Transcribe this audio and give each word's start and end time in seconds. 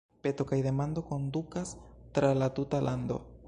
Peto 0.25 0.45
kaj 0.51 0.57
demando 0.67 1.03
kondukas 1.11 1.75
tra 2.17 2.35
la 2.41 2.51
tuta 2.61 2.85
lando. 2.91 3.25